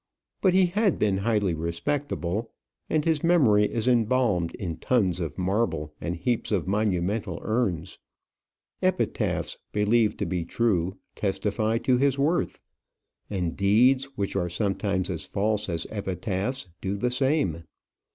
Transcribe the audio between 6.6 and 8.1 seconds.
monumental urns.